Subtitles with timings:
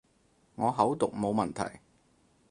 [0.55, 1.77] 我口讀冇問題